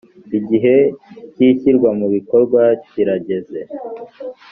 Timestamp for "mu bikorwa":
1.99-2.61